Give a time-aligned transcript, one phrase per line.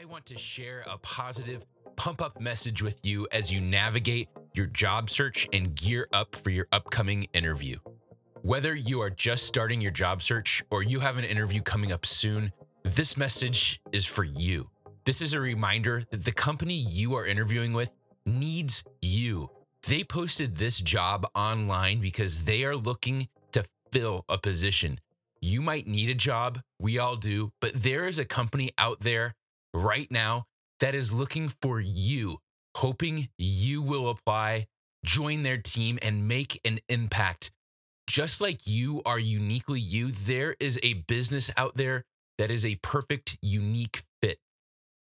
[0.00, 4.64] I want to share a positive, pump up message with you as you navigate your
[4.64, 7.76] job search and gear up for your upcoming interview.
[8.40, 12.06] Whether you are just starting your job search or you have an interview coming up
[12.06, 12.50] soon,
[12.82, 14.70] this message is for you.
[15.04, 17.92] This is a reminder that the company you are interviewing with
[18.24, 19.50] needs you.
[19.86, 24.98] They posted this job online because they are looking to fill a position.
[25.42, 29.34] You might need a job, we all do, but there is a company out there
[29.74, 30.44] right now
[30.80, 32.38] that is looking for you,
[32.76, 34.66] hoping you will apply,
[35.04, 37.50] join their team, and make an impact.
[38.06, 42.04] Just like you are uniquely you, there is a business out there
[42.38, 44.38] that is a perfect, unique fit.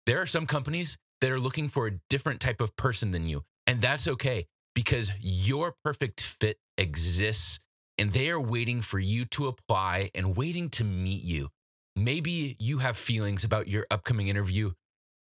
[0.06, 3.42] There are some companies that are looking for a different type of person than you,
[3.66, 7.60] and that's okay because your perfect fit exists
[7.98, 11.48] and they are waiting for you to apply and waiting to meet you.
[11.94, 14.72] Maybe you have feelings about your upcoming interview.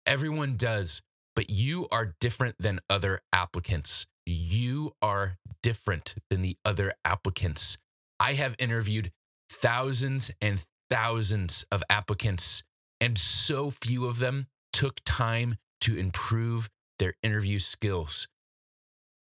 [0.05, 1.01] Everyone does,
[1.35, 4.07] but you are different than other applicants.
[4.25, 7.77] You are different than the other applicants.
[8.19, 9.11] I have interviewed
[9.51, 12.63] thousands and thousands of applicants,
[12.99, 18.27] and so few of them took time to improve their interview skills.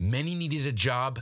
[0.01, 1.21] Many needed a job.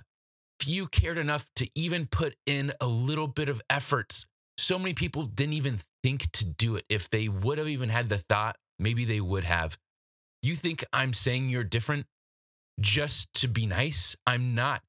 [0.60, 4.26] Few cared enough to even put in a little bit of efforts
[4.58, 6.84] so many people didn't even think to do it.
[6.88, 9.76] If they would have even had the thought, maybe they would have.
[10.42, 12.06] You think I'm saying you're different
[12.80, 14.16] just to be nice?
[14.26, 14.82] I'm not.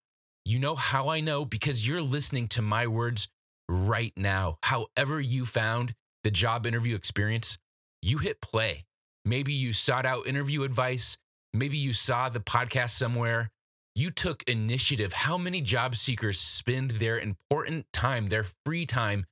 [0.43, 1.45] You know how I know?
[1.45, 3.27] Because you're listening to my words
[3.67, 4.57] right now.
[4.63, 7.57] However, you found the job interview experience,
[8.01, 8.85] you hit play.
[9.23, 11.17] Maybe you sought out interview advice.
[11.53, 13.49] Maybe you saw the podcast somewhere.
[13.95, 15.13] You took initiative.
[15.13, 19.25] How many job seekers spend their important time, their free time,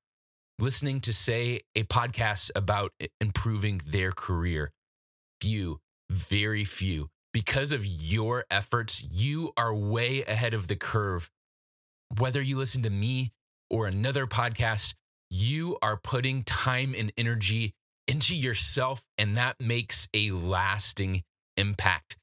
[0.59, 4.71] listening to say a podcast about improving their career.
[5.41, 7.09] Few, very few.
[7.33, 11.31] Because of your efforts, you are way ahead of the curve.
[12.19, 13.31] Whether you listen to me
[13.69, 14.93] or another podcast,
[15.31, 17.73] you are putting time and energy
[18.07, 21.23] into yourself, and that makes a lasting
[21.57, 22.17] impact.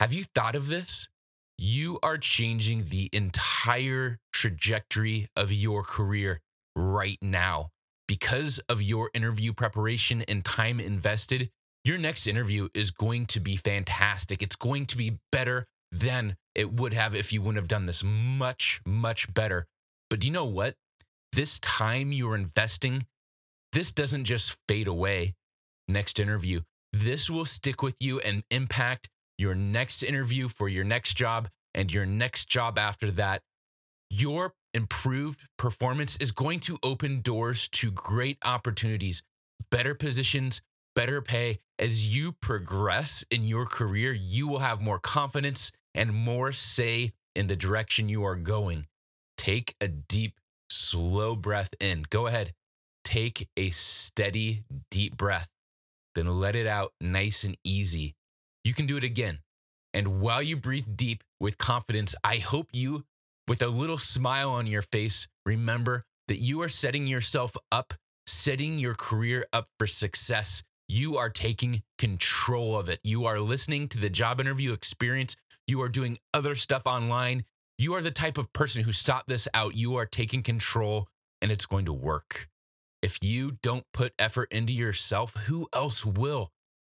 [0.00, 1.08] Have you thought of this?
[1.56, 6.40] You are changing the entire trajectory of your career
[6.76, 7.70] right now.
[8.08, 11.50] Because of your interview preparation and time invested,
[11.84, 14.42] your next interview is going to be fantastic.
[14.42, 18.02] It's going to be better than it would have if you wouldn't have done this.
[18.04, 19.66] Much, much better.
[20.10, 20.74] But do you know what?
[21.32, 23.06] This time you're investing,
[23.72, 25.34] this doesn't just fade away
[25.88, 26.60] next interview.
[26.92, 31.92] This will stick with you and impact your next interview for your next job and
[31.92, 33.42] your next job after that.
[34.10, 39.22] Your improved performance is going to open doors to great opportunities,
[39.70, 40.60] better positions,
[40.94, 41.58] better pay.
[41.78, 47.46] As you progress in your career, you will have more confidence and more say in
[47.46, 48.86] the direction you are going.
[49.36, 50.38] Take a deep,
[50.70, 52.04] slow breath in.
[52.10, 52.52] Go ahead.
[53.04, 55.50] Take a steady, deep breath.
[56.14, 58.14] Then let it out nice and easy.
[58.64, 59.40] You can do it again.
[59.94, 63.04] And while you breathe deep with confidence, I hope you
[63.48, 67.94] with a little smile on your face, remember that you are setting yourself up,
[68.26, 70.62] setting your career up for success.
[70.88, 73.00] You are taking control of it.
[73.02, 75.36] You are listening to the job interview experience.
[75.66, 77.44] You are doing other stuff online.
[77.78, 79.74] You are the type of person who sought this out.
[79.74, 81.08] You are taking control
[81.40, 82.48] and it's going to work.
[83.02, 86.52] If you don't put effort into yourself, who else will?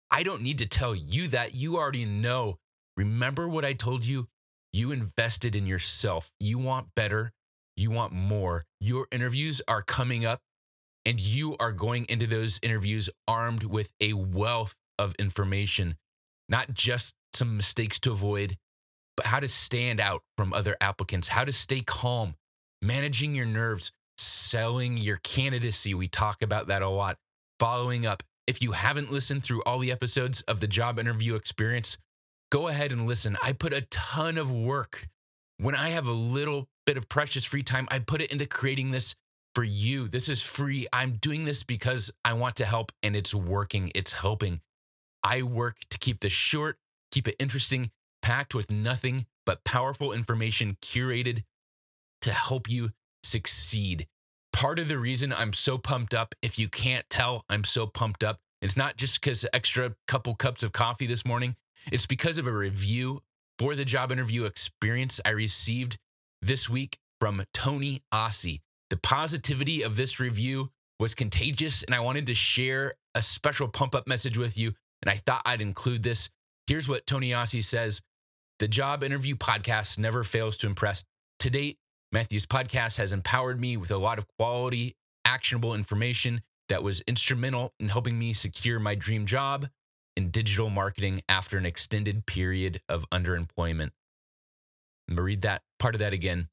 [0.09, 1.53] I don't need to tell you that.
[1.53, 2.57] You already know.
[2.97, 4.27] Remember what I told you
[4.73, 6.31] you invested in yourself.
[6.39, 7.31] You want better.
[7.75, 8.65] You want more.
[8.79, 10.41] Your interviews are coming up,
[11.05, 15.95] and you are going into those interviews armed with a wealth of information,
[16.49, 18.57] not just some mistakes to avoid,
[19.15, 22.35] but how to stand out from other applicants, how to stay calm,
[22.81, 25.93] managing your nerves, selling your candidacy.
[25.93, 27.17] We talk about that a lot.
[27.59, 28.23] Following up.
[28.47, 31.97] If you haven't listened through all the episodes of the job interview experience,
[32.51, 33.37] go ahead and listen.
[33.43, 35.07] I put a ton of work.
[35.57, 38.91] When I have a little bit of precious free time, I put it into creating
[38.91, 39.15] this
[39.55, 40.07] for you.
[40.07, 40.87] This is free.
[40.93, 43.91] I'm doing this because I want to help and it's working.
[43.93, 44.61] It's helping.
[45.23, 46.77] I work to keep this short,
[47.11, 47.91] keep it interesting,
[48.21, 51.43] packed with nothing but powerful information curated
[52.21, 52.91] to help you
[53.23, 54.07] succeed.
[54.53, 58.23] Part of the reason I'm so pumped up, if you can't tell, I'm so pumped
[58.23, 58.39] up.
[58.61, 61.55] It's not just because extra couple cups of coffee this morning.
[61.91, 63.21] It's because of a review
[63.57, 65.97] for the job interview experience I received
[66.41, 68.61] this week from Tony Ossie.
[68.89, 73.95] The positivity of this review was contagious, and I wanted to share a special pump
[73.95, 76.29] up message with you, and I thought I'd include this.
[76.67, 78.01] Here's what Tony Ossie says
[78.59, 81.03] The job interview podcast never fails to impress.
[81.39, 81.77] To date,
[82.11, 84.95] Matthew's podcast has empowered me with a lot of quality,
[85.25, 89.67] actionable information that was instrumental in helping me secure my dream job
[90.19, 93.91] in digital marketing after an extended period of underemployment.
[95.07, 96.49] I'm going to read that part of that again.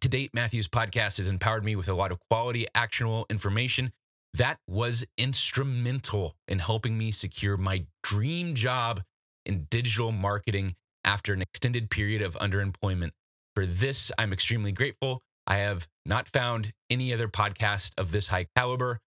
[0.00, 3.92] To date, Matthew's podcast has empowered me with a lot of quality, actionable information
[4.34, 9.02] that was instrumental in helping me secure my dream job
[9.46, 13.10] in digital marketing after an extended period of underemployment.
[13.54, 15.22] For this, I'm extremely grateful.
[15.46, 18.98] I have not found any other podcast of this high caliber.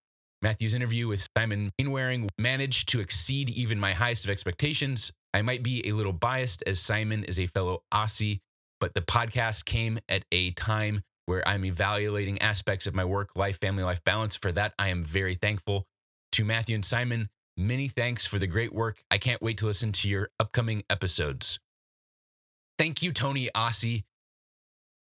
[0.43, 5.13] Matthew's interview with Simon Mainwaring managed to exceed even my highest of expectations.
[5.33, 8.41] I might be a little biased as Simon is a fellow Aussie,
[8.81, 13.57] but the podcast came at a time where I'm evaluating aspects of my work life,
[13.61, 14.35] family life balance.
[14.35, 15.87] For that, I am very thankful.
[16.33, 19.01] To Matthew and Simon, many thanks for the great work.
[19.09, 21.57] I can't wait to listen to your upcoming episodes.
[22.77, 24.03] Thank you, Tony Aussie.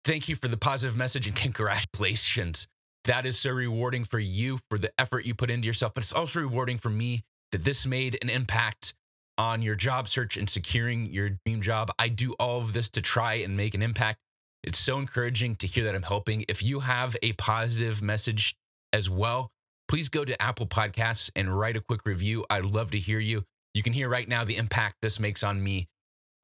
[0.05, 2.67] Thank you for the positive message and congratulations.
[3.05, 6.13] That is so rewarding for you for the effort you put into yourself, but it's
[6.13, 8.95] also rewarding for me that this made an impact
[9.39, 11.91] on your job search and securing your dream job.
[11.99, 14.19] I do all of this to try and make an impact.
[14.63, 16.45] It's so encouraging to hear that I'm helping.
[16.49, 18.55] If you have a positive message
[18.93, 19.51] as well,
[19.89, 22.45] please go to Apple Podcasts and write a quick review.
[22.51, 23.45] I'd love to hear you.
[23.73, 25.89] You can hear right now the impact this makes on me.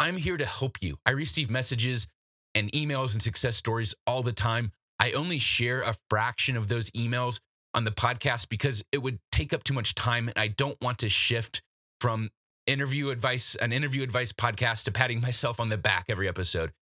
[0.01, 0.97] I'm here to help you.
[1.05, 2.07] I receive messages
[2.55, 4.73] and emails and success stories all the time.
[4.99, 7.41] I only share a fraction of those emails
[7.75, 10.99] on the podcast because it would take up too much time and I don't want
[10.99, 11.63] to shift
[12.01, 12.31] from
[12.67, 16.73] interview advice an interview advice podcast to patting myself on the back every episode.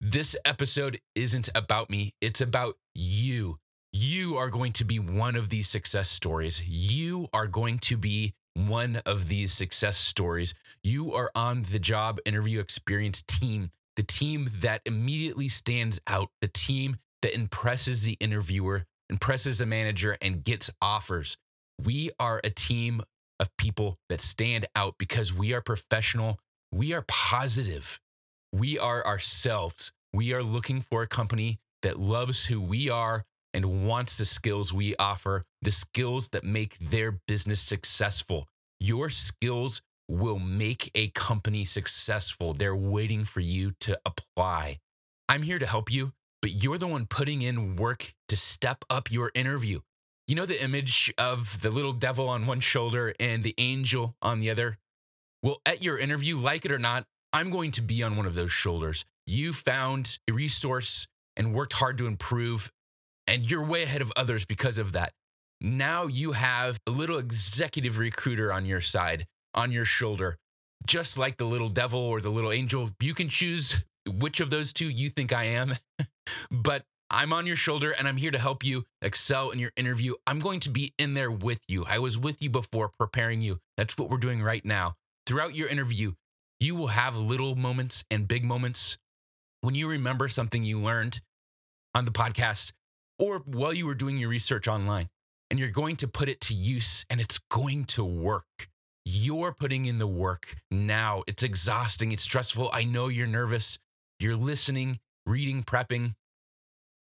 [0.00, 3.58] This episode isn't about me, it's about you.
[3.92, 6.62] You are going to be one of these success stories.
[6.66, 10.54] You are going to be one of these success stories.
[10.82, 16.48] You are on the job interview experience team, the team that immediately stands out, the
[16.48, 21.38] team that impresses the interviewer, impresses the manager, and gets offers.
[21.82, 23.00] We are a team
[23.40, 26.38] of people that stand out because we are professional,
[26.70, 27.98] we are positive,
[28.52, 29.90] we are ourselves.
[30.12, 33.24] We are looking for a company that loves who we are
[33.54, 38.48] and wants the skills we offer, the skills that make their business successful.
[38.80, 39.80] Your skills
[40.10, 42.52] will make a company successful.
[42.52, 44.78] They're waiting for you to apply.
[45.26, 46.12] I'm here to help you,
[46.44, 49.80] but you're the one putting in work to step up your interview.
[50.28, 54.40] You know the image of the little devil on one shoulder and the angel on
[54.40, 54.76] the other?
[55.42, 58.34] Well, at your interview, like it or not, I'm going to be on one of
[58.34, 59.06] those shoulders.
[59.26, 62.70] You found a resource and worked hard to improve,
[63.26, 65.14] and you're way ahead of others because of that.
[65.62, 69.24] Now you have a little executive recruiter on your side,
[69.54, 70.36] on your shoulder,
[70.86, 72.90] just like the little devil or the little angel.
[73.00, 75.74] You can choose which of those two you think I am,
[76.50, 80.14] but I'm on your shoulder and I'm here to help you excel in your interview.
[80.26, 81.84] I'm going to be in there with you.
[81.86, 83.60] I was with you before preparing you.
[83.76, 84.94] That's what we're doing right now.
[85.26, 86.12] Throughout your interview,
[86.60, 88.98] you will have little moments and big moments
[89.60, 91.20] when you remember something you learned
[91.94, 92.72] on the podcast
[93.18, 95.08] or while you were doing your research online
[95.50, 98.68] and you're going to put it to use and it's going to work.
[99.04, 101.22] You're putting in the work now.
[101.26, 102.70] It's exhausting, it's stressful.
[102.72, 103.78] I know you're nervous.
[104.24, 106.14] You're listening, reading, prepping.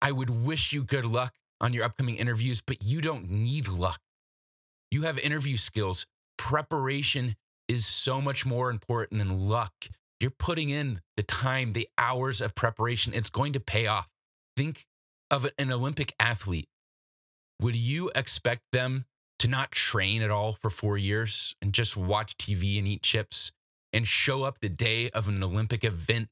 [0.00, 4.00] I would wish you good luck on your upcoming interviews, but you don't need luck.
[4.90, 6.04] You have interview skills.
[6.36, 7.36] Preparation
[7.68, 9.72] is so much more important than luck.
[10.18, 13.14] You're putting in the time, the hours of preparation.
[13.14, 14.08] It's going to pay off.
[14.56, 14.84] Think
[15.30, 16.66] of an Olympic athlete.
[17.60, 19.04] Would you expect them
[19.38, 23.52] to not train at all for four years and just watch TV and eat chips
[23.92, 26.28] and show up the day of an Olympic event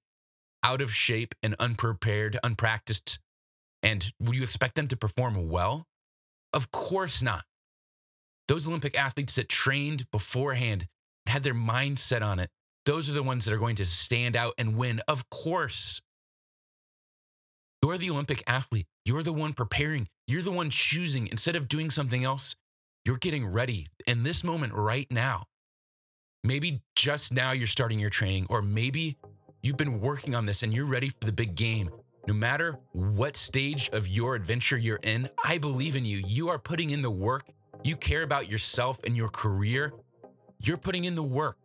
[0.62, 3.19] out of shape and unprepared, unpracticed?
[3.83, 5.87] And would you expect them to perform well?
[6.52, 7.45] Of course not.
[8.49, 10.87] Those Olympic athletes that trained beforehand
[11.26, 12.50] had their mind set on it,
[12.87, 15.00] those are the ones that are going to stand out and win.
[15.07, 16.00] Of course.
[17.83, 18.87] You're the Olympic athlete.
[19.05, 20.09] You're the one preparing.
[20.26, 21.29] You're the one choosing.
[21.29, 22.57] Instead of doing something else,
[23.05, 25.45] you're getting ready in this moment right now.
[26.43, 29.17] Maybe just now you're starting your training, or maybe
[29.62, 31.90] you've been working on this and you're ready for the big game.
[32.26, 36.19] No matter what stage of your adventure you're in, I believe in you.
[36.19, 37.49] You are putting in the work.
[37.83, 39.93] You care about yourself and your career.
[40.62, 41.57] You're putting in the work.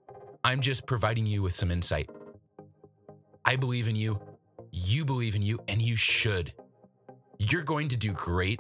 [0.43, 2.09] I'm just providing you with some insight.
[3.43, 4.19] I believe in you.
[4.71, 6.53] You believe in you, and you should.
[7.37, 8.59] You're going to do great.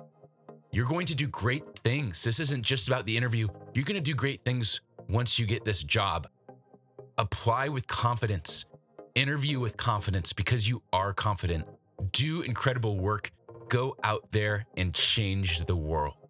[0.71, 2.23] You're going to do great things.
[2.23, 3.47] This isn't just about the interview.
[3.73, 6.27] You're going to do great things once you get this job.
[7.17, 8.65] Apply with confidence,
[9.15, 11.65] interview with confidence because you are confident.
[12.11, 13.31] Do incredible work.
[13.69, 16.24] Go out there and change the world.